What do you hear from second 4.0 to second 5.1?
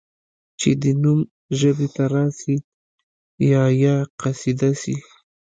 قصیده سي